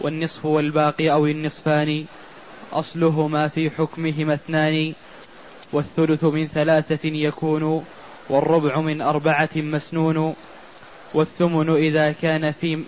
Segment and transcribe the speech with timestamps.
[0.00, 2.04] والنصف والباقي أو النصفان
[2.72, 4.94] أصلهما في حكمهما اثنان
[5.72, 7.84] والثلث من ثلاثة يكون
[8.30, 10.34] والربع من أربعة مسنون
[11.14, 12.84] والثمن إذا كان في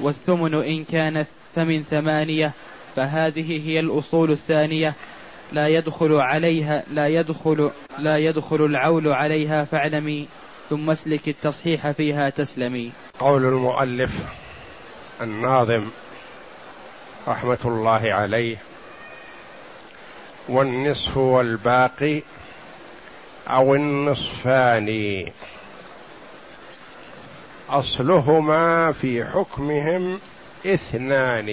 [0.00, 2.52] والثمن إن كان فمن ثمانية
[2.96, 4.94] فهذه هي الأصول الثانية
[5.52, 10.28] لا يدخل عليها لا يدخل لا يدخل العول عليها فاعلمي
[10.70, 12.92] ثم اسلك التصحيح فيها تسلمي.
[13.18, 14.12] قول المؤلف
[15.20, 15.88] الناظم
[17.28, 18.56] رحمة الله عليه
[20.48, 22.22] والنصف والباقي
[23.48, 25.24] أو النصفان.
[27.70, 30.20] أصلهما في حكمهم
[30.66, 31.48] اثنان.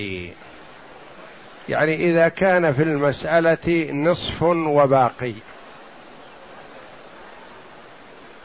[1.69, 5.33] يعني إذا كان في المسألة نصف وباقي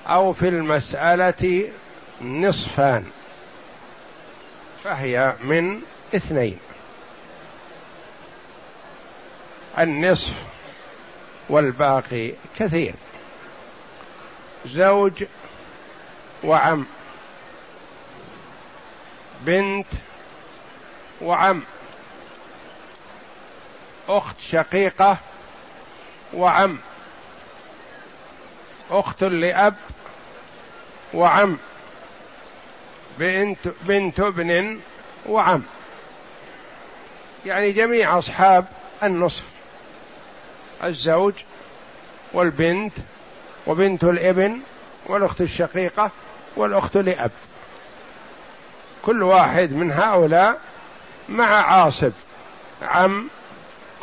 [0.06, 1.70] أو في المسألة
[2.22, 3.04] نصفان
[4.84, 5.80] فهي من
[6.14, 6.58] اثنين.
[9.80, 10.32] النصف
[11.48, 12.94] والباقي كثير.
[14.66, 15.24] زوج
[16.44, 16.86] وعم.
[19.40, 19.86] بنت
[21.20, 21.62] وعم.
[24.08, 25.16] أخت شقيقة
[26.34, 26.78] وعم.
[28.90, 29.74] أخت لأب
[31.14, 31.58] وعم.
[33.18, 34.80] بنت بنت ابن
[35.26, 35.62] وعم.
[37.46, 38.66] يعني جميع أصحاب
[39.02, 39.59] النصف.
[40.84, 41.34] الزوج
[42.32, 42.92] والبنت
[43.66, 44.60] وبنت الابن
[45.06, 46.10] والأخت الشقيقة
[46.56, 47.30] والأخت لأب.
[49.02, 50.60] كل واحد من هؤلاء
[51.28, 52.12] مع عاصب
[52.82, 53.28] عم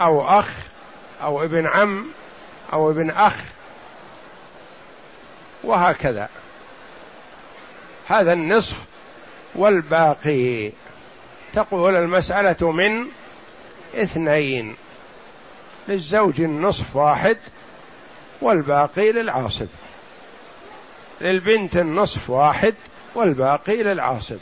[0.02, 0.50] أو أخ
[1.22, 2.06] أو ابن عم
[2.74, 3.36] أو ابن أخ
[5.64, 6.30] وهكذا.
[8.08, 8.86] هذا النصف
[9.56, 10.72] والباقي.
[11.54, 13.08] تقول المسألة من
[13.96, 14.76] اثنين.
[15.88, 17.38] للزوج النصف واحد
[18.42, 19.68] والباقي للعاصب
[21.22, 22.76] للبنت النصف واحد
[23.16, 24.40] والباقي للعاصب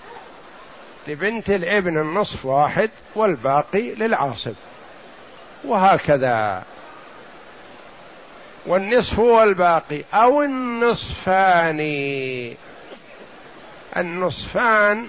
[1.07, 4.53] لبنت الابن النصف واحد والباقي للعاصب
[5.65, 6.63] وهكذا.
[8.65, 11.79] والنصف والباقي أو النصفان.
[13.97, 15.07] النصفان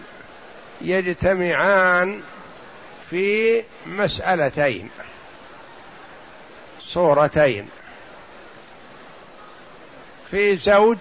[0.81, 2.21] يجتمعان
[3.11, 4.91] في مسألتين.
[6.87, 7.69] صورتين.
[10.31, 10.99] في زوج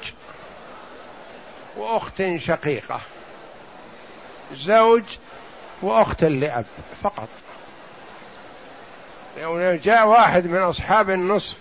[1.77, 3.01] وأخت شقيقة.
[4.53, 5.03] زوج
[5.81, 6.65] وأخت لأب
[7.03, 7.29] فقط.
[9.37, 11.57] لو جاء واحد من أصحاب النصف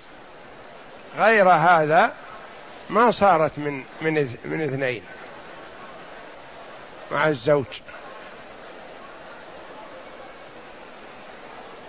[1.16, 2.12] غير هذا
[2.90, 4.14] ما صارت من من
[4.44, 5.02] من اثنين
[7.12, 7.64] مع الزوج.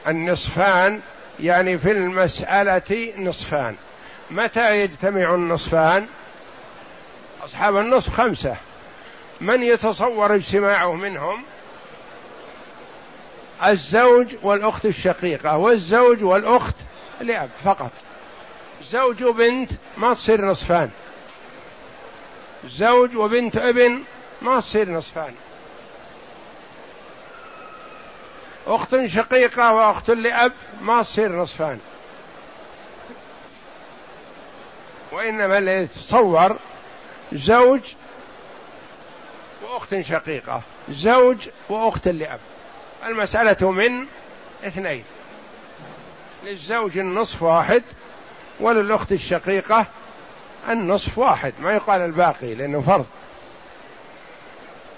[0.07, 1.01] النصفان
[1.39, 3.75] يعني في المسألة نصفان.
[4.31, 6.05] متى يجتمع النصفان؟
[7.45, 8.55] أصحاب النصف خمسة.
[9.41, 11.43] من يتصور اجتماعه منهم؟
[13.65, 16.75] الزوج والأخت الشقيقة والزوج والأخت
[17.21, 17.91] لأب فقط.
[18.83, 20.89] زوج وبنت ما تصير نصفان.
[22.65, 24.03] زوج وبنت ابن
[24.41, 25.33] ما تصير نصفان.
[28.67, 31.79] أخت شقيقة وأخت لأب ما تصير نصفان.
[35.11, 36.57] وإنما اللي يتصور
[37.33, 37.81] زوج
[39.63, 42.39] وأخت شقيقة زوج وأخت لأب.
[43.05, 44.05] المسألة من
[44.63, 45.03] اثنين.
[46.43, 47.83] للزوج النصف واحد
[48.59, 49.85] وللأخت الشقيقة
[50.69, 51.53] النصف واحد.
[51.59, 53.05] ما يقال الباقي لأنه فرض.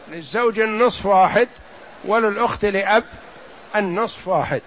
[0.07, 1.47] للزوج النصف واحد
[2.05, 3.03] وللأخت لأب
[3.75, 4.61] النصف واحد.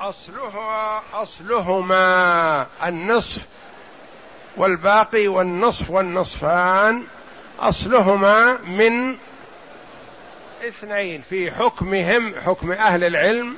[0.00, 2.66] أصلها أصلهما.
[2.84, 3.42] النصف
[4.56, 7.04] والباقي والنصف والنصفان
[7.60, 9.16] أصلهما من
[10.68, 11.22] اثنين.
[11.22, 13.56] في حكمهم حكم أهل العلم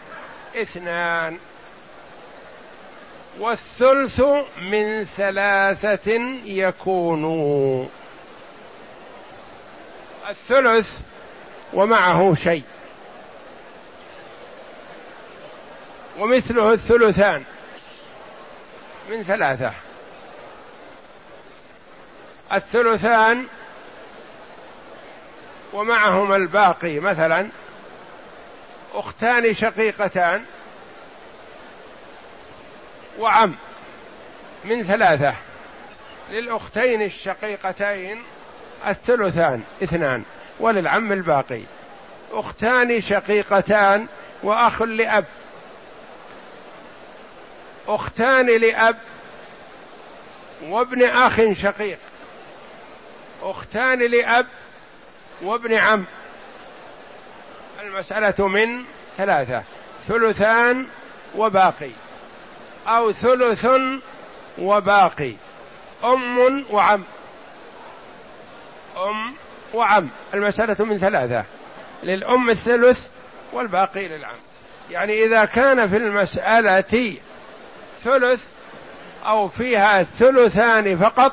[0.56, 1.38] اثنان.
[3.40, 4.20] والثلث
[4.62, 6.12] من ثلاثة
[6.44, 7.24] يكون
[10.28, 11.00] الثلث
[11.72, 12.64] ومعه شيء.
[16.18, 17.44] ومثله الثلثان
[19.10, 19.72] من ثلاثة.
[22.52, 23.46] الثلثان
[25.72, 27.48] ومعهما الباقي مثلا
[28.94, 30.44] أختان شقيقتان
[33.18, 33.54] وعم
[34.64, 35.34] من ثلاثة.
[36.30, 38.22] للأختين الشقيقتين
[38.86, 40.22] الثلثان اثنان
[40.60, 41.62] وللعم الباقي.
[42.32, 44.06] أختان شقيقتان
[44.42, 45.24] وأخ لأب.
[47.88, 48.98] أختان لأب
[50.62, 51.98] وابن أخ شقيق.
[53.42, 54.46] أختان لأب
[55.42, 56.04] وابن عم.
[57.82, 58.84] المسألة من
[59.16, 59.62] ثلاثة
[60.08, 60.86] ثلثان
[61.36, 61.90] وباقي.
[62.86, 63.66] أو ثلث
[64.58, 65.34] وباقي
[66.04, 67.04] أم وعم.
[69.06, 69.34] أم
[69.74, 70.08] وعم.
[70.34, 71.44] المسألة من ثلاثة.
[72.02, 73.08] للأم الثلث
[73.52, 74.36] والباقي للعم.
[74.90, 77.16] يعني إذا كان في المسألة
[78.04, 78.44] ثلث
[79.24, 81.32] أو فيها ثلثان فقط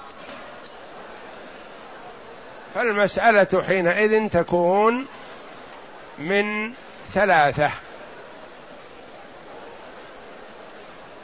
[2.75, 5.05] فالمسألة حينئذ تكون
[6.19, 6.73] من
[7.13, 7.71] ثلاثة.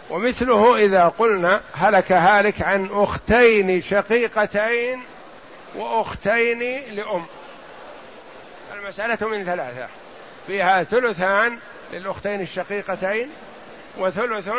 [0.10, 5.04] ومثله إذا قلنا هلك هالك عن أختين شقيقتين
[5.76, 6.60] وأختين
[6.96, 7.26] لأم.
[8.74, 9.88] المسألة من ثلاثة.
[10.48, 11.60] فيها ثلثان
[11.94, 13.30] للأختين الشقيقتين
[13.98, 14.50] وثلث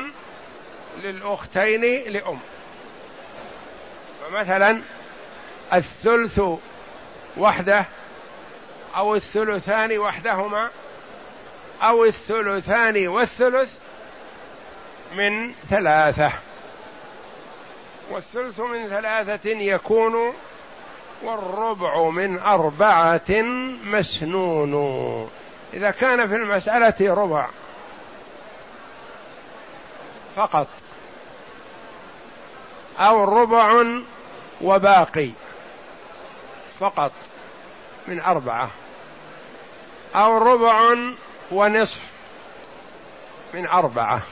[1.03, 2.38] للأختين لأم.
[4.20, 4.82] فمثلا
[5.73, 6.41] الثلث
[7.37, 7.87] وحده
[8.97, 10.70] أو الثلثان وحدهما
[11.82, 13.70] أو الثلثان والثلث
[15.12, 16.32] من ثلاثة.
[18.11, 20.35] والثلث من ثلاثة يكون
[21.23, 23.43] والربع من أربعة
[23.85, 25.31] مسنون.
[25.75, 27.49] إذا كان في المسألة ربع.
[30.37, 30.67] فقط.
[32.99, 33.85] أو ربع
[34.61, 35.31] وباقي.
[36.81, 37.13] فقط.
[38.09, 38.71] من أربعة.
[40.15, 40.97] أو ربع
[41.51, 42.01] ونصف.
[43.55, 44.23] من أربعة.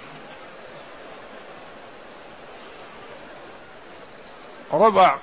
[4.73, 5.17] ربع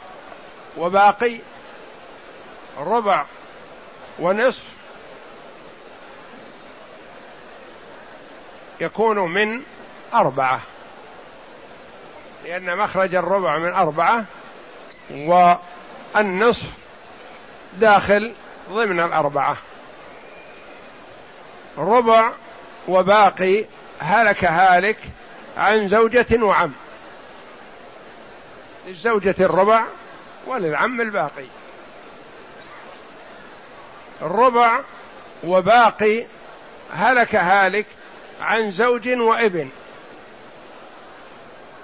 [0.78, 1.40] وباقي
[2.80, 3.26] ربع
[4.20, 4.64] ونصف
[8.80, 9.62] يكون من
[10.14, 10.62] أربعة
[12.46, 14.26] لأن مخرج الربع من أربعة
[16.16, 16.66] والنصف
[17.74, 18.34] داخل
[18.70, 19.58] ضمن الأربعة.
[21.78, 22.32] ربع
[22.88, 23.66] وباقي
[24.00, 24.98] هلك هالك
[25.58, 26.72] عن زوجة وعم
[28.88, 29.84] للزوجة الربع
[30.48, 31.46] وللعم الباقي.
[34.22, 34.82] الربع
[35.44, 36.26] وباقي
[36.92, 37.86] هلك هالك
[38.42, 39.70] عن زوج وابن.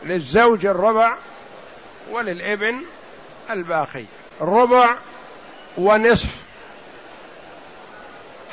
[0.03, 1.17] للزوج الربع
[2.11, 2.81] وللابن
[3.49, 4.05] الباقي.
[4.41, 4.95] ربع
[5.77, 6.29] ونصف.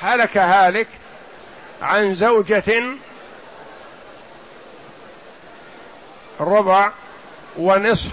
[0.01, 0.89] هلك هالك
[1.83, 2.97] عن زوجة
[6.41, 6.93] ربع
[7.59, 8.11] ونصف.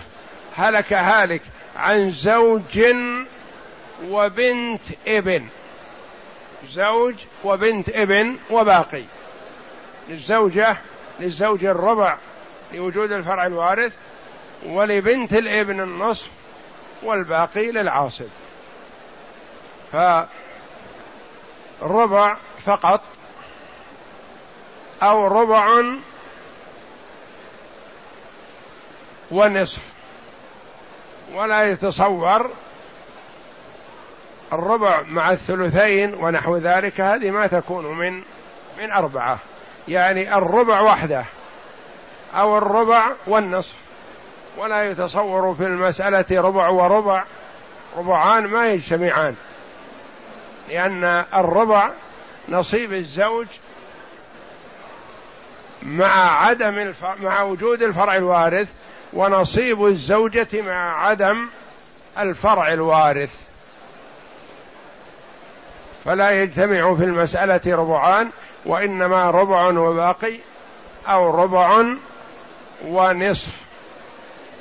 [0.55, 1.41] هلك هالك
[1.75, 2.81] عن زوج
[4.03, 5.47] وبنت ابن.
[6.71, 9.03] زوج وبنت ابن وباقي.
[10.09, 10.77] للزوجة
[11.19, 12.17] للزوج الربع
[12.73, 13.93] لوجود الفرع الوارث
[14.65, 16.29] ولبنت الابن النصف
[17.03, 18.27] والباقي للعاصب.
[21.81, 23.01] فربع فقط
[25.03, 25.83] أو ربع
[29.31, 29.81] ونصف.
[31.33, 32.51] ولا يتصور
[34.53, 38.21] الربع مع الثلثين ونحو ذلك هذه ما تكون من
[38.77, 39.37] من أربعة.
[39.87, 41.25] يعني الربع وحده
[42.35, 43.75] أو الربع والنصف.
[44.57, 47.23] ولا يتصور في المسألة ربع وربع.
[47.97, 49.35] ربعان ما يجتمعان.
[50.69, 51.89] لأن الربع
[52.49, 53.47] نصيب الزوج
[55.83, 57.05] مع عدم الف...
[57.21, 58.73] مع وجود الفرع الوارث
[59.13, 61.47] ونصيب الزوجة مع عدم
[62.19, 63.46] الفرع الوارث.
[66.07, 68.29] فلا يجتمع في المسألة ربعان
[68.65, 70.39] وإنما ربع وباقي
[71.07, 71.85] أو ربع
[72.85, 73.65] ونصف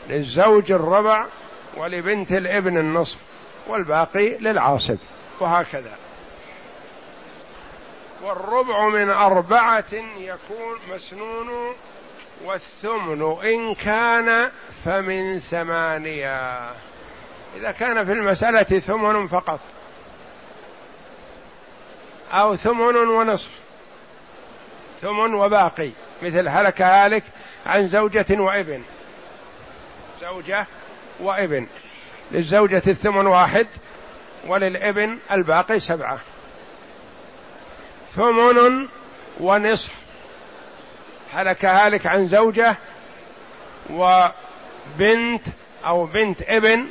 [0.09, 1.27] للزوج الربع
[1.77, 3.19] ولبنت الابن النصف
[3.69, 4.97] والباقي للعاصب
[5.41, 5.93] وهكذا.
[8.23, 11.75] والربع من أربعة يكون مسنون
[12.45, 14.51] والثمن إن كان
[14.85, 16.71] فمن ثمانية.
[17.57, 19.61] إذا كان في المسألة ثمن فقط.
[22.33, 23.51] أو ثمن ونصف.
[25.01, 25.91] ثمن وباقي
[26.23, 27.23] مثل هلك هالك
[27.67, 28.83] عن زوجة وابن.
[30.21, 30.67] زوجة
[31.21, 31.67] وابن.
[32.33, 33.67] للزوجة الثمن واحد
[34.47, 36.19] وللابن الباقي سبعة.
[38.17, 38.89] ثمن
[39.41, 39.95] ونصف.
[41.33, 42.77] هلك هالك عن زوجة
[43.91, 45.47] وبنت
[45.87, 46.87] أو بنت ابن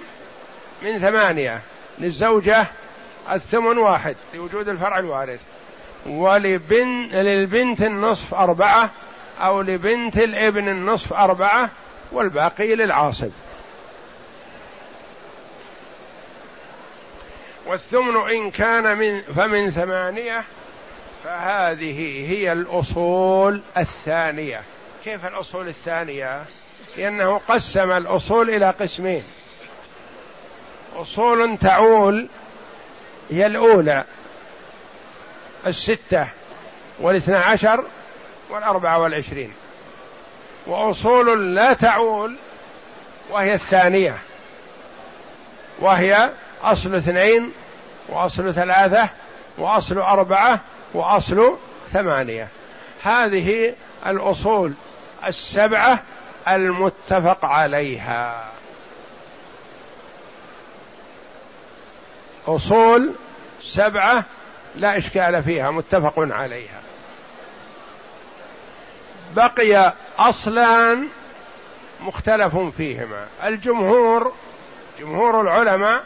[0.81, 1.61] من ثمانية.
[1.99, 2.67] للزوجة
[3.31, 5.41] الثمن واحد لوجود الفرع الوارث.
[6.05, 8.91] ولبن للبنت النصف أربعة
[9.39, 11.69] أو لبنت الابن النصف أربعة
[12.11, 13.31] والباقي للعاصب.
[17.65, 20.43] والثمن إن كان من فمن ثمانية
[21.23, 24.61] فهذه هي الأصول الثانية.
[25.03, 26.43] كيف الأصول الثانية؟
[26.97, 29.23] لأنه قسم الأصول إلى قسمين.
[30.95, 32.29] أصول تعول
[33.29, 34.03] هي الأولى
[35.67, 36.27] الستة
[36.99, 37.85] والاثنى عشر
[38.49, 39.53] والأربعة والعشرين.
[40.67, 42.35] وأصول لا تعول
[43.29, 44.17] وهي الثانية
[45.79, 46.29] وهي
[46.63, 47.51] أصل اثنين
[48.09, 49.09] وأصل ثلاثة
[49.57, 50.59] وأصل أربعة
[50.93, 51.57] وأصل
[51.91, 52.47] ثمانية.
[53.03, 54.73] هذه الأصول
[55.27, 56.03] السبعة
[56.47, 58.54] المتفق عليها.
[62.47, 63.13] أصول
[63.61, 64.23] سبعة
[64.75, 66.81] لا إشكال فيها متفق عليها.
[69.35, 71.07] بقي أصلان
[72.01, 73.27] مختلف فيهما.
[73.43, 74.33] الجمهور
[74.99, 76.03] جمهور العلماء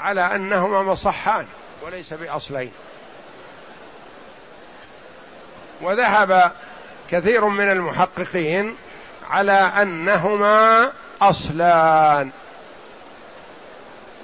[0.00, 1.46] على أنهما مصحان
[1.82, 2.72] وليس بأصلين.
[5.82, 6.52] وذهب
[7.10, 8.76] كثير من المحققين
[9.30, 10.92] على أنهما
[11.22, 12.30] أصلان.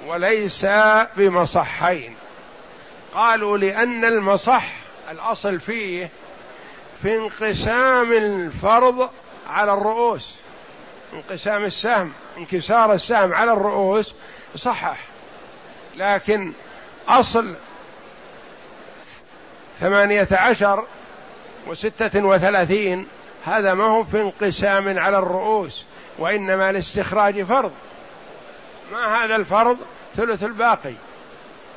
[0.07, 0.65] وليس
[1.17, 2.15] بمصحين.
[3.13, 4.71] قالوا لأن المصح
[5.11, 6.09] الأصل فيه
[7.01, 9.09] في انقسام الفرض
[9.49, 10.35] على الرؤوس.
[11.13, 14.13] انقسام السهم انكسار السهم على الرؤوس
[14.55, 14.97] صحح.
[15.95, 16.53] لكن
[17.07, 17.55] أصل
[19.79, 20.85] ثمانية عشر
[21.67, 23.07] وستة وثلاثين
[23.45, 25.85] هذا ما هو في انقسام على الرؤوس
[26.19, 27.71] وإنما لاستخراج فرض.
[28.93, 29.77] ما هذا الفرض؟
[30.15, 30.93] ثلث الباقي.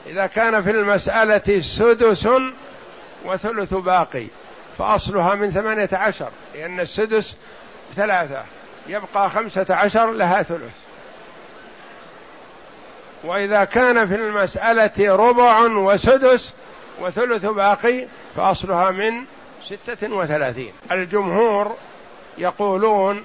[0.07, 2.29] إذا كان في المسألة سدس
[3.25, 4.27] وثلث باقي
[4.79, 7.37] فأصلها من ثمانية عشر لأن السدس
[7.95, 8.43] ثلاثة
[8.89, 10.77] يبقى خمسة عشر لها ثلث.
[13.25, 16.53] وإذا كان في المسألة ربع وسدس
[17.01, 18.07] وثلث باقي
[18.37, 19.25] فأصلها من
[19.63, 20.73] ستة وثلاثين.
[20.93, 21.77] الجمهور
[22.39, 23.25] يقولون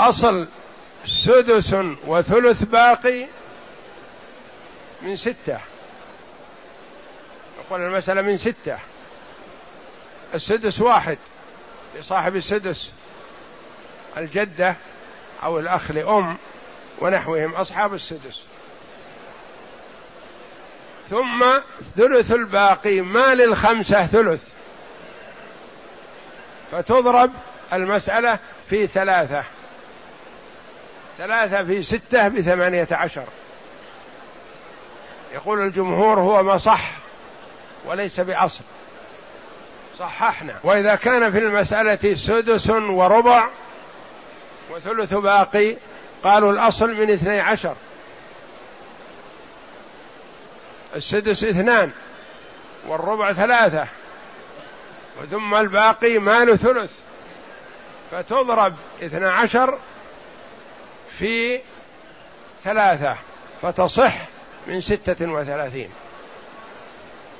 [0.00, 0.48] أصل
[1.06, 3.26] سدس وثلث باقي
[5.02, 5.58] من ستة.
[7.58, 8.78] يقول المسألة من ستة.
[10.34, 11.18] السدس واحد
[11.98, 12.92] لصاحب السدس
[14.16, 14.76] الجدة
[15.42, 16.38] أو الأخ لأم
[16.98, 18.42] ونحوهم أصحاب السدس.
[21.10, 21.44] ثم
[21.96, 24.42] ثلث الباقي ما للخمسة ثلث.
[26.72, 27.32] فتضرب
[27.72, 29.44] المسألة في ثلاثة.
[31.18, 33.24] ثلاثة في ستة بثمانية عشر.
[35.34, 36.90] يقول الجمهور هو ما صح
[37.84, 38.64] وليس بأصل.
[39.98, 40.54] صححنا.
[40.64, 43.48] وإذا كان في المسألة سدس وربع
[44.70, 45.76] وثلث باقي
[46.24, 47.74] قالوا الأصل من اثني عشر.
[50.96, 51.90] السدس اثنان
[52.86, 53.86] والربع ثلاثة.
[55.22, 56.92] وثم الباقي مال ثلث.
[58.10, 59.78] فتضرب اثنا عشر
[61.18, 61.60] في
[62.64, 63.16] ثلاثة
[63.62, 64.14] فتصح
[64.66, 65.90] من ستة وثلاثين.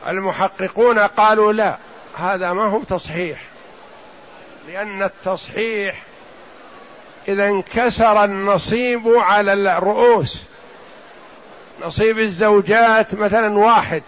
[0.07, 1.77] المحققون قالوا لا
[2.17, 3.43] هذا ما هو تصحيح.
[4.69, 6.03] لأن التصحيح
[7.29, 10.45] إذا انكسر النصيب على الرؤوس.
[11.83, 14.03] نصيب الزوجات مثلا واحد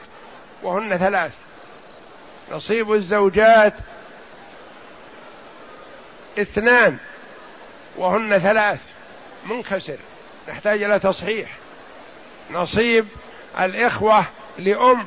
[0.63, 1.33] وهن ثلاث.
[2.53, 3.75] نصيب الزوجات
[6.39, 6.99] اثنان
[7.97, 8.81] وهن ثلاث.
[9.49, 9.97] منكسر.
[10.49, 11.51] نحتاج إلى تصحيح.
[12.51, 13.07] نصيب
[13.61, 14.25] الإخوة
[14.59, 15.07] لأم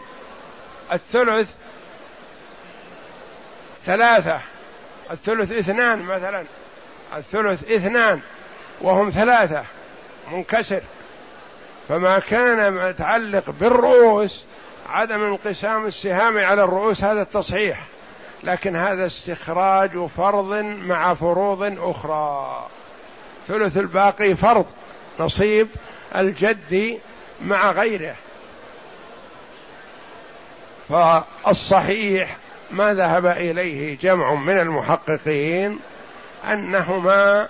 [0.91, 1.55] الثلث
[3.85, 4.39] ثلاثة.
[5.11, 6.43] الثلث اثنان مثلا.
[7.15, 8.21] الثلث اثنان
[8.81, 9.63] وهم ثلاثة.
[10.31, 10.81] منكسر.
[11.89, 14.43] فما كان متعلق بالرؤوس
[14.89, 17.79] عدم انقسام السهام على الرؤوس هذا التصحيح.
[18.43, 22.67] لكن هذا استخراج فرض مع فروض أخرى.
[23.47, 24.65] ثلث الباقي فرض
[25.19, 25.67] نصيب
[26.15, 26.99] الجد
[27.41, 28.15] مع غيره.
[30.89, 32.37] فالصحيح
[32.71, 35.79] ما ذهب إليه جمع من المحققين
[36.45, 37.47] أنهما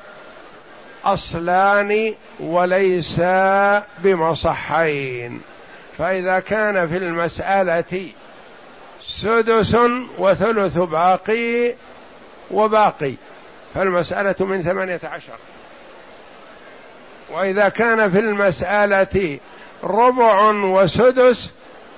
[1.06, 5.42] أصلان وليسا بمصحين
[5.98, 8.10] فإذا كان في المسألة
[9.02, 9.78] سدس
[10.18, 11.74] وثلث باقي
[12.52, 13.14] وباقي
[13.74, 15.34] فالمسألة من ثمانية عشر.
[17.32, 19.40] وإذا كان في المسألة
[19.84, 21.52] ربع وسدس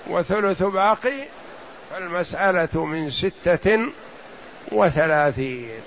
[0.07, 1.23] وثلث باقي
[1.91, 3.79] فالمسألة من ستة
[4.71, 5.79] وثلاثين.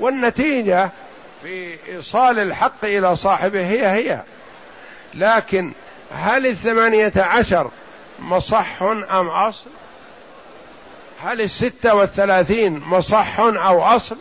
[0.00, 0.90] والنتيجة
[1.42, 4.22] في إيصال الحق إلى صاحبه هي هي.
[5.14, 5.72] لكن
[6.12, 7.70] هل الثمانية عشر
[8.18, 9.70] مصح أم أصل؟
[11.20, 14.16] هل الستة والثلاثين مصح أو أصل؟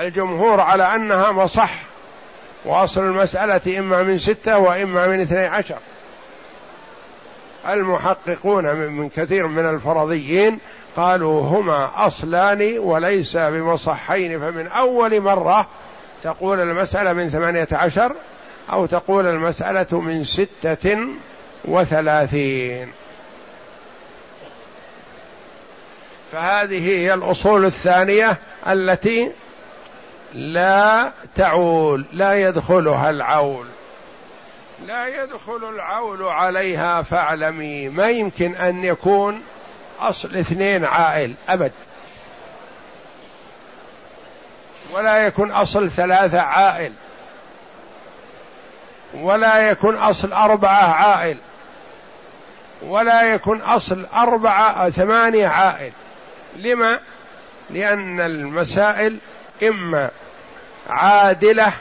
[0.00, 1.93] الجمهور على أنها مصح.
[2.64, 5.78] وأصل المسألة إما من ستة وإما من اثني عشر.
[7.68, 10.58] المحققون من كثير من الفرضيين
[10.96, 15.66] قالوا هما أصلان وليس بمصحين فمن أول مرة
[16.22, 18.12] تقول المسألة من ثمانية عشر
[18.72, 20.98] أو تقول المسألة من ستة
[21.64, 22.88] وثلاثين.
[26.32, 29.30] فهذه هي الأصول الثانية التي
[30.34, 33.66] لا تعول لا يدخلها العول.
[34.86, 37.88] لا يدخل العول عليها فاعلمي.
[37.88, 39.42] ما يمكن أن يكون
[40.00, 41.72] أصل اثنين عائل أبد.
[44.92, 46.92] ولا يكون أصل ثلاثة عائل.
[49.14, 51.36] ولا يكون أصل أربعة عائل.
[52.82, 55.92] ولا يكون أصل أربعة ثمانية عائل.
[56.56, 57.00] لما؟
[57.70, 59.18] لأن المسائل
[59.62, 60.10] إما
[60.90, 61.72] عادلة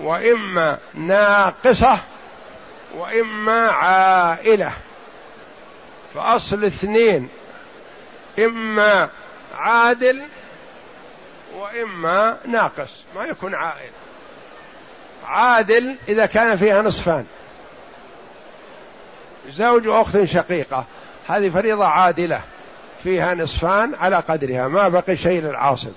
[0.00, 1.98] وإما ناقصة
[2.94, 4.72] وإما عائلة.
[6.14, 7.28] فأصل اثنين
[8.38, 9.08] إما
[9.58, 10.26] عادل
[11.56, 13.90] وإما ناقص ما يكون عائل.
[15.26, 17.26] عادل إذا كان فيها نصفان.
[19.48, 20.84] زوج واخت شقيقة
[21.28, 22.40] هذه فريضة عادلة
[23.02, 25.92] فيها نصفان على قدرها ما بقي شيء للعاصب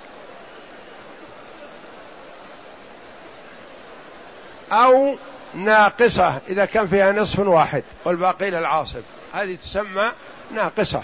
[4.72, 5.16] أو
[5.54, 7.84] ناقصة إذا كان فيها نصف واحد.
[8.06, 9.02] والباقي للعاصب
[9.34, 10.12] هذه تسمى
[10.54, 11.02] ناقصة.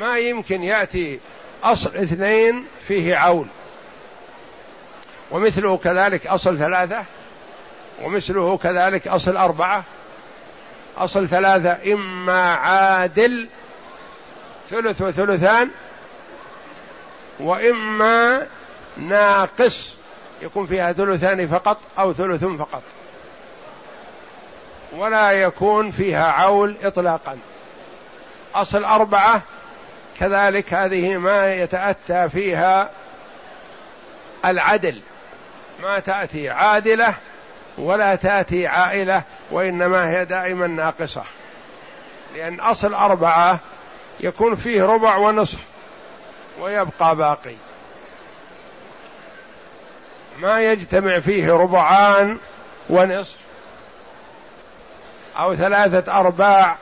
[0.00, 1.20] ما يمكن يأتي
[1.62, 3.46] أصل اثنين فيه عول
[5.30, 7.04] ومثله كذلك أصل ثلاثة.
[8.02, 9.84] ومثله كذلك أصل أربعة.
[10.98, 13.48] أصل ثلاثة إما عادل
[14.70, 15.70] ثلث وثلثان.
[17.40, 18.46] وإما
[18.96, 19.98] ناقص.
[20.42, 22.82] يكون فيها ثلثان فقط أو ثلث فقط.
[24.92, 27.38] ولا يكون فيها عول إطلاقا.
[28.54, 29.42] أصل أربعة
[30.18, 32.90] كذلك هذه ما يتأتى فيها
[34.44, 35.00] العدل.
[35.82, 37.14] ما تأتي عادلة
[37.78, 41.22] ولا تأتي عائلة وإنما هي دائما ناقصة.
[42.34, 43.60] لأن أصل أربعة
[44.20, 45.58] يكون فيه ربع ونصف
[46.60, 47.54] ويبقى باقي.
[50.42, 52.38] ما يجتمع فيه ربعان
[52.90, 53.36] ونصف
[55.38, 56.76] أو ثلاثة أرباع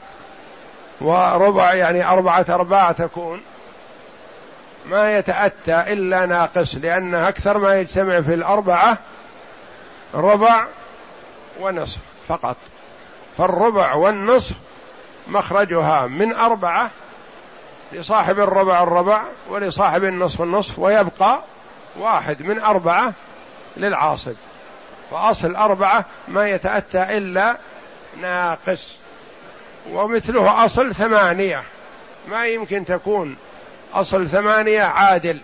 [1.01, 3.43] وربع يعني أربعة أرباع تكون
[4.87, 8.99] ما يتأتى إلا ناقص لأن أكثر ما يجتمع في الأربعة
[10.15, 10.67] ربع
[11.61, 12.57] ونصف فقط.
[13.39, 14.55] فالربع والنصف
[15.29, 16.91] مخرجها من أربعة
[17.93, 21.41] لصاحب الربع الربع ولصاحب النصف النصف ويبقى
[21.99, 23.13] واحد من أربعة
[23.77, 24.35] للعاصب
[25.11, 27.57] فأصل أربعة ما يتأتى إلا
[28.21, 28.99] ناقص.
[29.91, 31.63] ومثله أصل ثمانية.
[32.29, 33.37] ما يمكن تكون
[33.93, 35.41] أصل ثمانية عادل.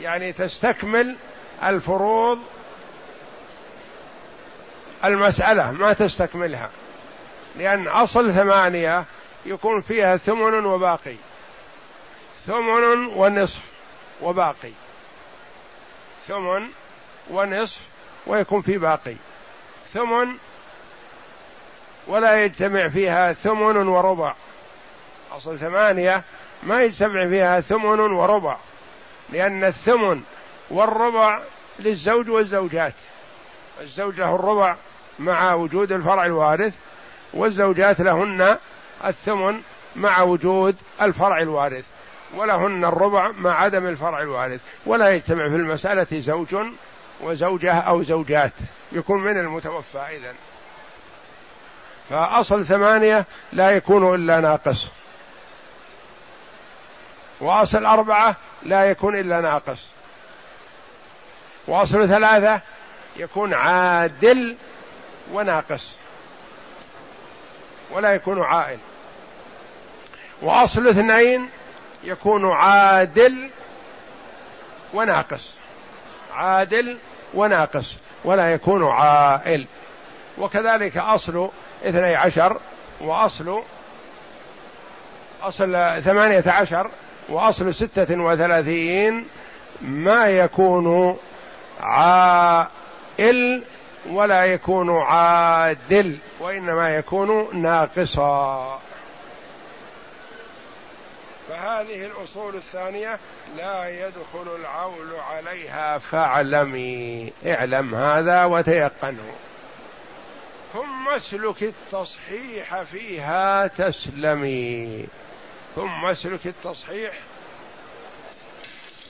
[0.00, 1.16] يعني تستكمل
[1.64, 2.38] الفروض
[5.04, 6.70] المسألة ما تستكملها.
[7.56, 9.04] لأن أصل ثمانية
[9.46, 11.16] يكون فيها ثمن وباقي.
[12.46, 13.60] ثمن ونصف
[14.22, 14.72] وباقي.
[16.28, 16.68] ثمن
[17.30, 17.80] ونصف
[18.26, 19.14] ويكون في باقي.
[19.94, 20.28] ثمن
[22.06, 24.34] ولا يجتمع فيها ثمن وربع.
[25.32, 26.22] أصل ثمانية
[26.62, 28.56] ما يجتمع فيها ثمن وربع
[29.32, 30.22] لأن الثمن
[30.70, 31.40] والربع
[31.78, 32.94] للزوج والزوجات.
[33.80, 34.76] الزوج له الربع
[35.18, 36.74] مع وجود الفرع الوارث
[37.34, 38.58] والزوجات لهن
[39.04, 39.60] الثمن
[39.96, 41.84] مع وجود الفرع الوارث
[42.36, 44.60] ولهن الربع مع عدم الفرع الوارث.
[44.86, 46.56] ولا يجتمع في المسألة زوج
[47.22, 48.52] وزوجة أو زوجات.
[48.92, 50.34] يكون من المتوفى إذن.
[52.10, 54.86] فأصل ثمانية لا يكون إلا ناقص.
[57.40, 59.86] وأصل أربعة لا يكون إلا ناقص.
[61.66, 62.60] وأصل ثلاثة
[63.16, 64.56] يكون عادل
[65.32, 65.94] وناقص.
[67.90, 68.78] ولا يكون عائل.
[70.42, 71.48] وأصل اثنين
[72.04, 73.50] يكون عادل
[74.94, 75.54] وناقص.
[76.32, 76.98] عادل
[77.34, 79.66] وناقص ولا يكون عائل.
[80.38, 81.50] وكذلك أصل
[81.84, 82.56] اثني عشر
[83.00, 83.62] وأصل
[85.42, 86.90] أصل ثمانية عشر
[87.28, 89.26] وأصل ستة وثلاثين
[89.82, 91.16] ما يكون
[91.80, 93.62] عائل
[94.10, 98.78] ولا يكون عادل وإنما يكون ناقصا.
[101.50, 103.18] فهذه الأصول الثانية
[103.56, 109.34] لا يدخل العول عليها فاعلمي اعلم هذا وتيقنه.
[110.72, 115.06] ثم اسلك التصحيح فيها تسلمي.
[115.76, 117.14] ثم اسلك التصحيح.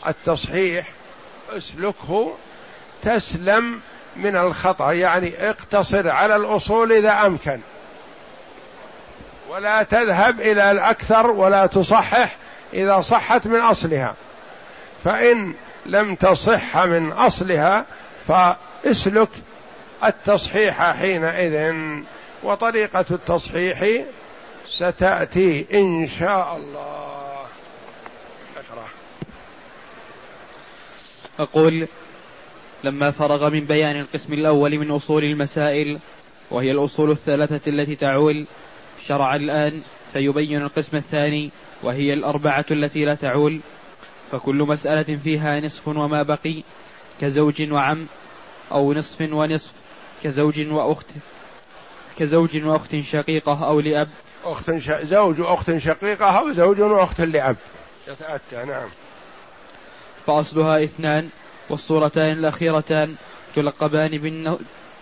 [0.06, 0.88] التصحيح
[1.50, 2.36] اسلكه
[3.02, 3.80] تسلم
[4.16, 7.60] من الخطأ يعني اقتصر على الأصول إذا أمكن.
[9.50, 12.36] ولا تذهب إلى الأكثر ولا تصحح
[12.74, 14.14] إذا صحت من أصلها.
[15.04, 15.54] فإن
[15.86, 17.84] لم تصح من أصلها
[18.26, 19.28] فاسلك
[20.04, 21.74] التصحيح حينئذ
[22.42, 24.04] وطريقة التصحيح
[24.66, 27.36] ستأتي إن شاء الله.
[28.56, 28.88] أقرأ.
[31.38, 31.88] أقول
[32.84, 35.98] لما فرغ من بيان القسم الأول من أصول المسائل
[36.50, 38.46] وهي الأصول الثلاثة التي تعول
[39.06, 39.82] شرع الآن
[40.12, 41.50] فيبين القسم الثاني
[41.82, 43.60] وهي الأربعة التي لا تعول.
[44.32, 46.62] فكل مسألة فيها نصف وما بقي
[47.20, 48.06] كزوج وعم
[48.72, 49.72] أو نصف ونصف
[50.22, 51.06] كزوج وأخت
[52.18, 54.08] كزوج وأخت شقيقة أو لأب.
[54.44, 54.90] أخت ش...
[54.90, 57.56] زوج وأخت شقيقة أو زوج وأخت لأب.
[58.08, 58.88] يتأتى نعم.
[60.26, 61.28] فأصلها اثنان
[61.70, 63.14] والصورتان الأخيرتان
[63.54, 64.58] تلقبان بالن...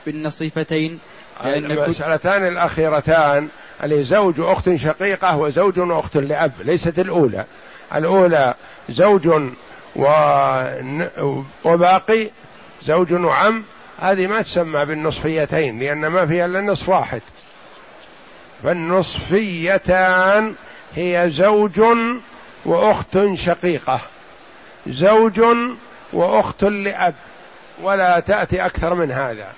[0.07, 0.99] بالنصيفتين
[1.45, 3.49] لأن المسألتان الأخيرتان
[3.85, 7.45] اللي زوج أخت شقيقة وزوج وأخت لأب ليست الأولى.
[7.95, 8.55] الأولى
[8.88, 9.29] زوج
[9.97, 10.07] و...
[11.64, 12.31] وباقي
[12.83, 13.64] زوج وعم.
[14.01, 17.23] هذه ما تسمى بالنصفيتين لأن ما فيها إلا نصف واحد.
[18.62, 20.55] فالنصفيتان
[20.95, 21.81] هي زوج
[22.64, 24.01] وأخت شقيقة.
[24.87, 25.41] زوج
[26.12, 27.14] وأخت لأب
[27.83, 29.53] ولا تأتي أكثر من هذا.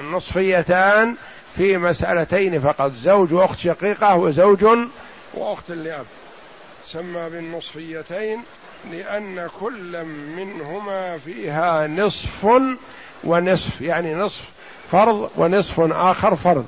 [0.00, 1.16] النصفيتان
[1.56, 4.64] في مسألتين فقط زوج وأخت شقيقة وزوج
[5.34, 6.06] وأخت لأب.
[6.86, 8.42] سمى بالنصفيتين
[8.90, 10.04] لأن كل
[10.36, 12.48] منهما فيها نصف
[13.24, 14.50] ونصف يعني نصف
[14.90, 16.66] فرض ونصف آخر فرض.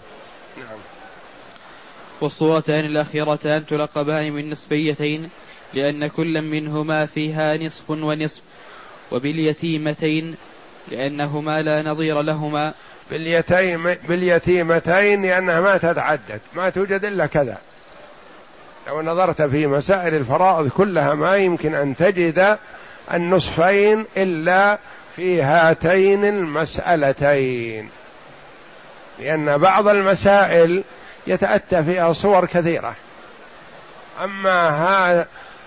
[0.57, 0.79] نعم.
[2.20, 5.31] والصورتان الأخيرتان تلقبان من نصفيتين
[5.75, 8.42] لأن كل منهما فيها نصف ونصف
[9.12, 10.37] وباليتيمتين
[10.88, 12.75] لأنهما لا نظير لهما.
[13.11, 16.40] باليتيم باليتيمتين لأنها ما تتعدد.
[16.55, 17.59] ما توجد إلا كذا.
[18.87, 22.59] لو نظرت في مسائل الفرائض كلها ما يمكن أن تجد
[23.14, 24.79] النصفين إلا
[25.17, 27.90] في هاتين المسألتين.
[29.19, 30.85] لأن بعض المسائل
[31.27, 32.95] يتأتى فيها صور كثيرة.
[34.25, 34.71] أما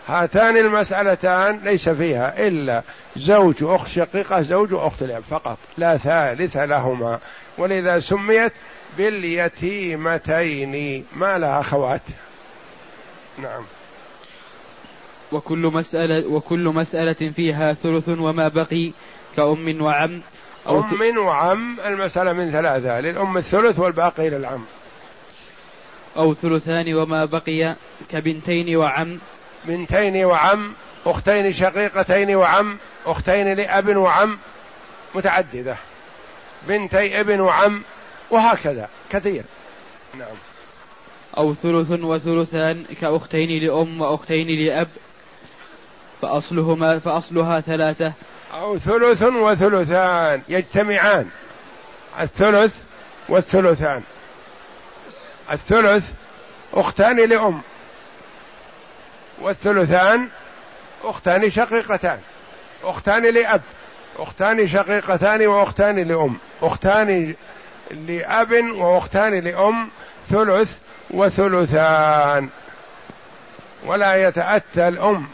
[0.08, 2.84] هاتان المسألتان ليس فيها إلا
[3.15, 7.20] زوج أخت شقيقة زوج أخت الأب فقط لا ثالث لهما.
[7.58, 8.54] ولذا سميت
[8.98, 11.06] باليتيمتين.
[11.15, 12.02] ما لها أخوات؟
[13.38, 13.63] نعم.
[15.32, 18.91] وكل مسألة وكل مسألة فيها ثلث وما بقي
[19.36, 20.22] كأم وعم
[20.67, 24.65] أو أم وعم المسألة من ثلاثة للأم الثلث والباقي للعم.
[26.17, 27.76] أو ثلثان وما بقي
[28.10, 29.20] كبنتين وعم
[29.67, 30.73] بنتين وعم
[31.06, 34.38] أختين شقيقتين وعم أختين لأب وعم
[35.15, 35.75] متعددة.
[36.67, 37.84] بنتي ابن وعم
[38.32, 39.43] وهكذا كثير.
[40.17, 40.36] نعم.
[41.38, 44.88] أو ثلث وثلثان كأختين لأم وأختين لأب
[46.21, 48.13] فأصلهما فأصلها ثلاثة.
[48.53, 51.30] أو ثلث وثلثان يجتمعان.
[52.19, 52.75] الثلث
[53.30, 54.01] والثلثان.
[55.51, 56.12] الثلث
[56.73, 57.62] أختان لأم.
[59.41, 60.28] والثلثان
[61.04, 62.19] أختان شقيقتان
[62.84, 63.62] أختان لأب
[64.17, 67.36] أختان شقيقتان وأختان لأم أختان
[67.91, 69.89] لأب وأختان لأم
[70.30, 70.78] ثلث
[71.12, 72.50] وثلثان.
[73.86, 75.28] ولا يتأتى الأم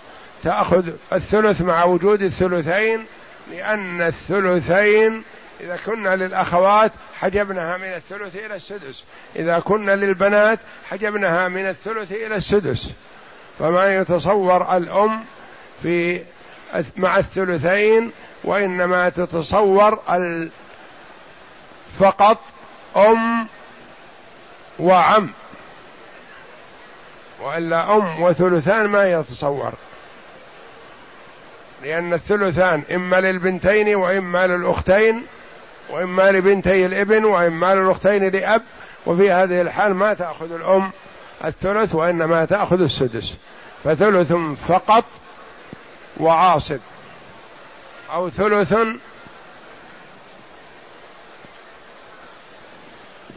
[0.44, 3.06] تأخذ الثلث مع وجود الثلثين
[3.52, 5.24] لأن الثلثين
[5.62, 9.04] إذا كنا للأخوات حجبناها من الثلث إلى السدس
[9.36, 12.94] إذا كنا للبنات حجبناها من الثلث إلى السدس.
[13.60, 15.24] فما يتصور الأم
[15.84, 16.22] في
[16.98, 18.12] مع الثلثين
[18.44, 20.00] وإنما تتصور
[22.00, 22.38] فقط
[22.98, 23.48] أم
[24.80, 25.30] وعم.
[27.42, 29.74] وإلا أم وثلثان ما يتصور.
[31.84, 35.24] لأن الثلثان إما للبنتين وإما للأختين
[35.90, 38.62] وإما لبنتي الإبن وإما للأختين لأب
[39.06, 40.92] وفي هذه الحال ما تأخذ الأم
[41.46, 43.38] الثلث وإنما تأخذ السدس.
[43.84, 44.34] فثلث
[44.68, 45.06] فقط
[46.18, 46.80] وعاصب
[48.12, 48.74] أو ثلث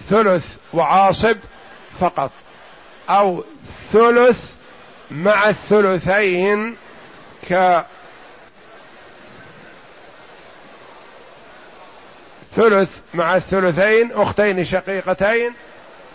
[0.08, 1.36] ثلث وعاصب
[2.00, 2.30] فقط.
[3.10, 3.44] أو
[3.92, 4.52] ثلث
[5.10, 6.76] مع الثلثين
[7.50, 7.84] ك
[12.56, 15.52] ثلث مع الثلثين أختين شقيقتين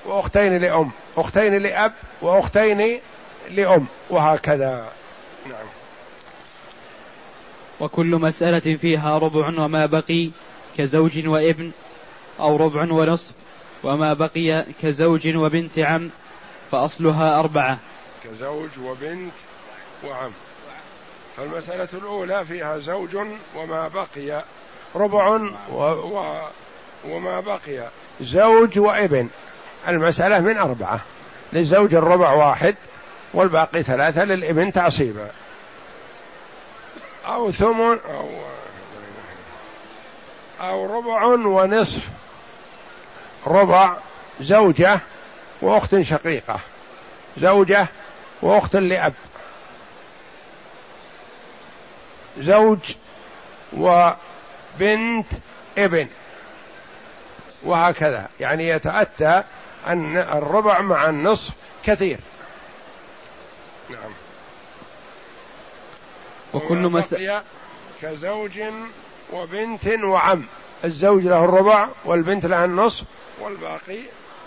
[0.05, 2.99] وأختين لأم أختين لأب وأختين
[3.49, 4.91] لأم وهكذا.
[5.45, 5.67] نعم.
[7.79, 10.31] وكل مسألة فيها ربع وما بقي
[10.77, 11.71] كزوج وابن
[12.39, 13.31] أو ربع ونصف
[13.83, 16.09] وما بقي كزوج وبنت عم
[16.71, 17.79] فأصلها أربعة.
[18.23, 19.33] كزوج وبنت
[20.05, 20.31] وعم.
[21.37, 23.17] فالمسألة الأولى فيها زوج
[23.55, 24.43] وما بقي
[24.95, 25.27] ربع
[25.71, 26.41] و و
[27.05, 27.89] وما بقي.
[28.21, 29.29] زوج وابن.
[29.87, 30.99] المسألة من أربعة.
[31.53, 32.75] للزوج الربع واحد
[33.33, 35.29] والباقي ثلاثة للابن تعصيبا.
[37.25, 38.29] أو ثمن أو
[40.61, 42.09] أو ربع ونصف.
[43.47, 43.97] ربع
[44.41, 44.99] زوجة
[45.61, 46.59] وأخت شقيقة.
[47.37, 47.87] زوجة
[48.41, 49.13] وأخت لأب.
[52.39, 52.79] زوج
[53.73, 55.27] وبنت
[55.77, 56.07] ابن.
[57.63, 58.27] وهكذا.
[58.39, 59.43] يعني يتأتى
[59.87, 62.19] الربع مع النصف كثير.
[63.89, 64.11] نعم.
[66.53, 67.43] وكل مسألة
[68.01, 68.61] كزوج
[69.33, 70.45] وبنت وعم.
[70.85, 73.05] الزوج له الربع والبنت لها النصف
[73.41, 73.99] والباقي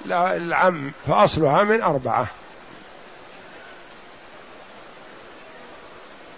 [0.05, 0.93] لا العم.
[1.07, 2.27] فأصلها من أربعة.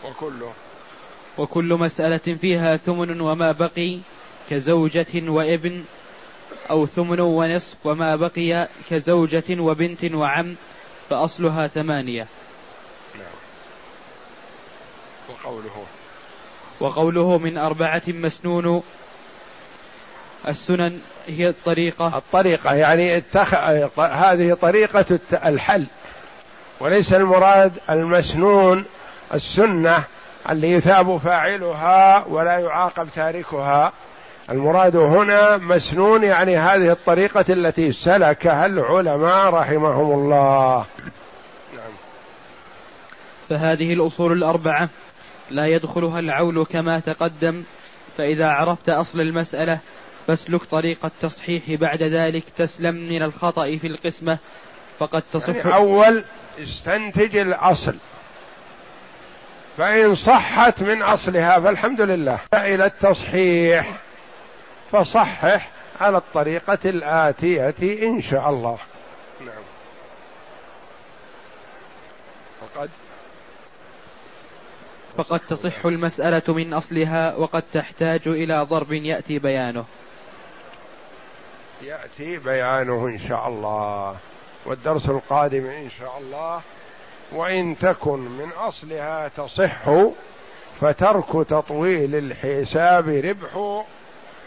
[0.05, 0.53] وكله.
[1.39, 3.99] وكل مسألة فيها ثمن وما بقي
[4.51, 5.85] كزوجة وابن
[6.71, 10.57] أو ثمن ونصف وما بقي كزوجة وبنت وعم
[11.11, 12.27] فأصلها ثمانية.
[13.15, 13.27] نعم.
[15.29, 15.85] وقوله.
[16.81, 18.83] وقوله من أربعة مسنون.
[20.49, 22.19] السنن هي الطريقة.
[22.19, 23.55] الطريقة يعني اتخ...
[24.01, 25.87] هذه طريقة الحل.
[26.81, 28.85] وليس المراد المسنون
[29.35, 30.05] السنة
[30.51, 33.93] اللي يثاب فاعلها ولا يعاقب تاركها.
[34.51, 40.87] المراد هنا مسنون يعني هذه الطريقة التي سلكها العلماء رحمهم الله
[41.75, 41.93] نعم.
[43.49, 44.89] فهذه الأصول الأربعة
[45.51, 47.65] لا يدخلها العول كما تقدم
[48.17, 49.79] فإذا عرفت أصل المسألة
[50.27, 54.39] فاسلك طريق التصحيح بعد ذلك تسلم من الخطأ في القسمة
[54.99, 56.25] فقد تصح يعني أول
[56.63, 57.95] استنتج الأصل
[59.77, 64.06] فإن صحت من أصلها فالحمد لله إلى التصحيح
[64.93, 65.71] فصحح
[66.01, 68.79] على الطريقة الآتية إن شاء الله.
[69.41, 69.63] نعم.
[72.63, 72.91] وقد
[75.17, 79.85] فقد تصح المسألة من أصلها وقد تحتاج إلى ضرب يأتي بيانه.
[81.83, 84.17] يأتي بيانه إن شاء الله.
[84.67, 86.61] والدرس القادم إن شاء الله.
[87.33, 89.91] وإن تكن من أصلها تصح
[90.81, 93.83] فترك تطويل الحساب ربح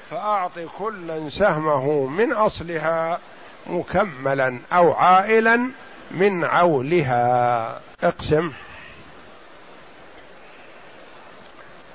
[0.10, 3.20] فاعط كلا سهمه من أصلها
[3.68, 5.72] مكملا أو عائلا
[6.12, 7.82] من عولها.
[8.04, 8.52] اقسم.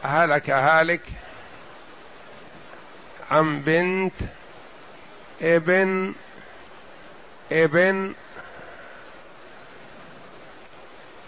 [0.03, 1.00] هلك هالك
[3.31, 4.14] عن بنت
[5.42, 6.14] ابن
[7.53, 8.14] ابن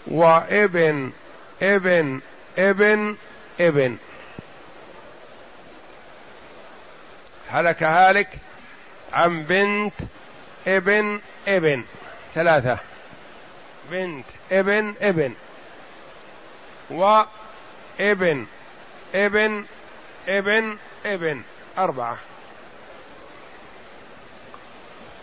[0.07, 1.11] وابن
[1.61, 2.21] ابن
[2.57, 3.15] ابن
[3.59, 3.97] ابن
[7.49, 8.29] هلك هالك
[9.13, 9.93] عن بنت
[10.67, 11.83] ابن ابن.
[12.35, 12.79] ثلاثة.
[13.91, 15.33] بنت ابن ابن.
[16.89, 18.45] وابن
[19.15, 19.65] ابن
[20.27, 21.41] ابن ابن.
[21.77, 22.17] أربعة.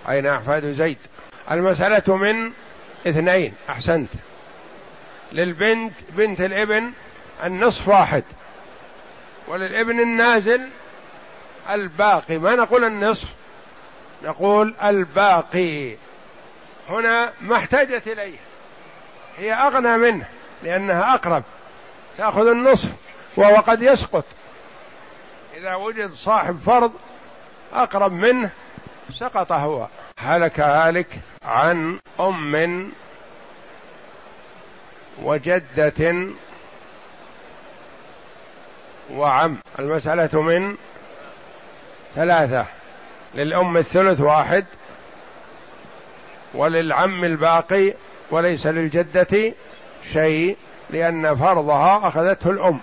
[0.08, 0.98] أين أحفاد زيد؟
[1.50, 2.52] المسألة من
[3.06, 3.54] اثنين.
[3.70, 4.10] أحسنت.
[5.32, 6.92] للبنت بنت الابن
[7.44, 8.24] النصف واحد.
[9.48, 10.70] وللابن النازل
[11.70, 13.29] الباقي ما نقول النصف
[14.22, 15.96] نقول الباقي.
[16.88, 18.38] هنا ما احتاجت إليه
[19.37, 20.29] هي أغنى منه
[20.62, 21.42] لأنها أقرب.
[22.18, 22.90] تأخذ النصف
[23.37, 24.24] وهو قد يسقط.
[25.57, 26.92] إذا وجد صاحب فرض
[27.72, 28.50] أقرب منه
[29.11, 29.88] سقط هو.
[30.18, 32.92] هلك هالك عن أم
[35.22, 36.27] وجدة
[39.11, 39.57] وعم.
[39.79, 40.77] المسألة من
[42.14, 42.66] ثلاثة.
[43.35, 44.64] للأم الثلث واحد
[46.55, 47.94] وللعم الباقي
[48.31, 49.53] وليس للجدة
[50.12, 50.57] شيء
[50.90, 52.81] لأن فرضها أخذته الأم.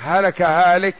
[0.00, 0.96] هلك هالك.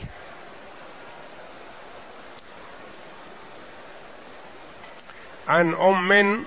[5.49, 6.45] عن أم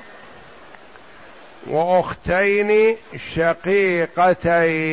[1.68, 2.98] وأختين
[3.36, 4.86] شقيقتين.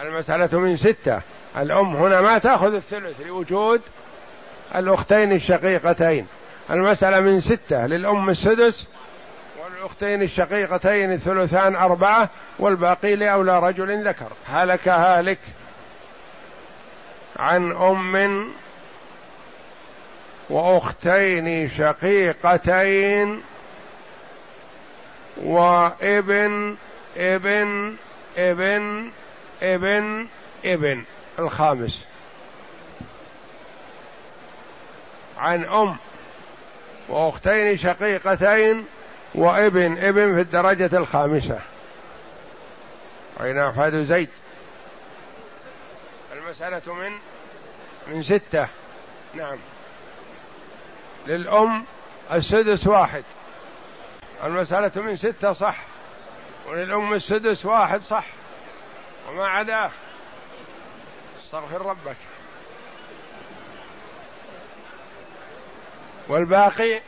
[0.00, 1.20] المسألة من ستة.
[1.56, 3.80] الأم هنا ما تأخذ الثلث لوجود
[4.74, 6.26] الأختين الشقيقتين.
[6.70, 8.86] المسألة من ستة للأم السدس
[9.64, 14.32] وللأختين الشقيقتين الثلثان أربعة والباقي لأولى رجل ذكر.
[14.46, 15.38] هلك هالك
[17.36, 18.48] عن أم
[20.50, 23.42] وأختين شقيقتين
[25.42, 26.76] وابن
[27.16, 27.96] ابن
[28.36, 29.10] ابن
[29.62, 30.26] ابن
[30.64, 31.04] ابن.
[31.38, 32.04] الخامس.
[35.38, 35.96] عن أم
[37.08, 38.86] وأختين شقيقتين
[39.34, 41.60] وابن ابن في الدرجة الخامسة.
[43.40, 44.28] أين أحفاد زيد؟
[46.32, 47.12] المسألة من
[48.06, 48.68] من ستة.
[49.34, 49.58] نعم.
[51.26, 51.84] للأم
[52.32, 53.24] السدس واحد.
[54.44, 55.84] المسألة من ستة صح
[56.68, 58.24] وللأم السدس واحد صح.
[59.28, 59.90] وما عداه.
[61.44, 62.16] استغفر ربك.
[66.28, 67.00] والباقي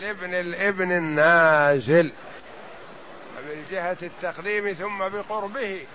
[0.00, 2.12] لابن الابن النازل.
[3.36, 5.86] من جهة التقديم ثم بقربه.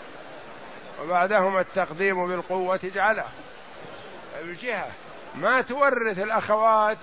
[1.02, 3.26] وبعدهما التقديم بالقوة جعله.
[4.42, 4.92] الجهة
[5.36, 6.98] ما تورث الأخوات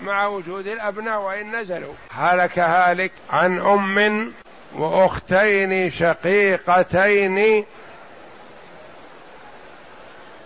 [0.00, 1.94] مع وجود الأبناء وإن نزلوا.
[2.10, 4.34] هلك هالك عن أم
[4.76, 7.64] وأختين شقيقتين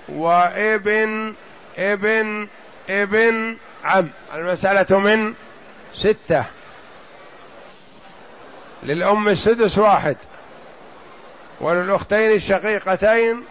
[0.09, 1.35] وابن
[1.79, 2.49] ابن
[2.91, 4.11] ابن عم.
[4.35, 5.35] المسألة من
[5.95, 6.45] ستة.
[8.83, 10.17] للأم السدس واحد.
[11.61, 13.45] وللأختين الشقيقتين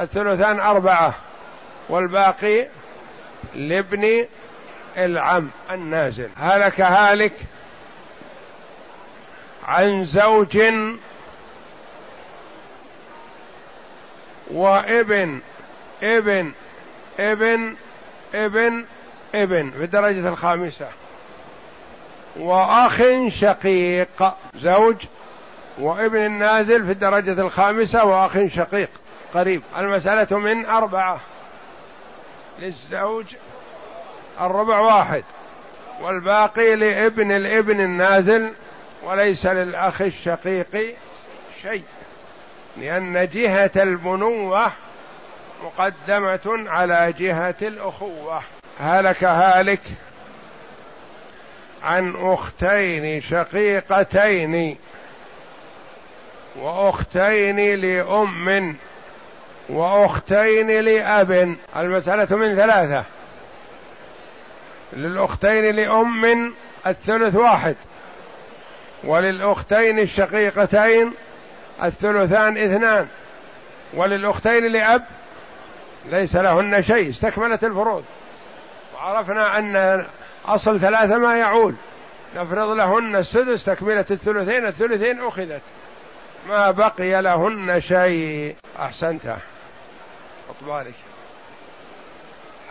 [0.00, 1.14] الثلثان أربعة.
[1.88, 2.68] والباقي
[3.54, 4.26] لابن
[4.96, 6.28] العم النازل.
[6.36, 7.32] هلك هالك
[9.68, 10.58] عن زوج
[14.50, 15.40] وابن
[16.02, 16.52] ابن
[17.20, 17.74] ابن
[18.34, 18.84] ابن
[19.34, 20.88] ابن في الدرجة الخامسة.
[22.36, 24.96] وأخ شقيق زوج
[25.78, 28.90] وابن النازل في الدرجة الخامسة وأخ شقيق
[29.34, 29.62] قريب.
[29.76, 31.20] المسألة من أربعة.
[32.58, 33.26] للزوج
[34.40, 35.24] الربع واحد
[36.00, 38.52] والباقي لابن الابن النازل
[39.02, 40.96] وليس للأخ الشقيق
[41.62, 41.84] شيء
[42.76, 44.72] لأن جهة البنوة
[45.64, 48.42] مقدمة على جهة الأخوة.
[48.80, 49.80] هلك هالك
[51.82, 54.76] عن أختين شقيقتين
[56.56, 58.76] وأختين لأم
[59.68, 61.56] وأختين لأب.
[61.76, 63.04] المسألة من ثلاثة.
[64.92, 66.54] للأختين لأم
[66.86, 67.76] الثلث واحد.
[69.04, 71.12] وللأختين الشقيقتين
[71.82, 73.06] الثلثان اثنان
[73.94, 75.04] وللأختين لأب
[76.06, 78.04] ليس لهن شيء استكملت الفروض.
[78.94, 80.04] وعرفنا أن
[80.44, 81.74] أصل ثلاثة ما يعول.
[82.36, 85.62] نفرض لهن السدس تكمله الثلثين الثلثين أخذت.
[86.48, 88.56] ما بقي لهن شيء.
[88.78, 89.36] أحسنت.
[90.48, 90.94] حط بالك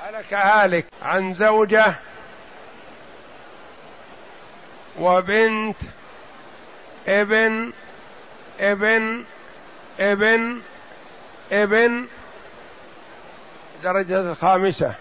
[0.03, 1.95] هلك هالك عن زوجة
[4.99, 5.77] وبنت
[7.07, 7.71] ابن
[8.59, 9.25] ابن
[9.99, 10.61] ابن
[11.51, 12.07] ابن
[13.83, 14.95] درجة الخامسة.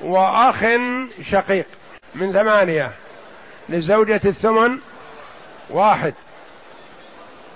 [0.00, 0.64] وأخ
[1.22, 1.66] شقيق
[2.14, 2.92] من ثمانية
[3.68, 4.78] لزوجة الثمن
[5.70, 6.14] واحد.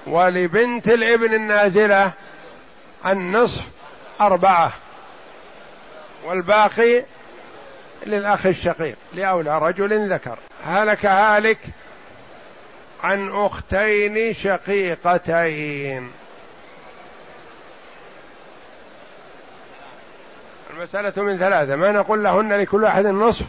[0.07, 2.13] ولبنت الابن النازلة
[3.07, 3.65] النصف
[4.21, 4.73] أربعة.
[6.25, 7.05] والباقي
[8.07, 10.39] للأخ الشقيق لأولى رجل ذكر.
[10.65, 11.59] هلك هالك
[13.03, 16.11] عن أختين شقيقتين.
[20.71, 23.47] المسألة من ثلاثة ما نقول لهن لكل واحد النصف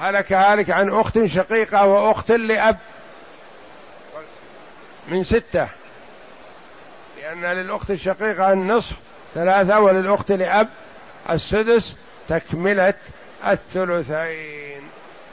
[0.00, 2.78] هلك هالك عن أخت شقيقة وأخت لأب
[5.08, 5.68] من ستة.
[7.20, 8.96] لأن للأخت الشقيقة النصف
[9.34, 10.68] ثلاثة وللأخت لأب
[11.30, 11.96] السدس
[12.28, 12.94] تكملة
[13.46, 14.71] الثلثين.